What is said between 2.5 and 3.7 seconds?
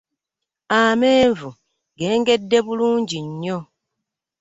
bulungi nnyo.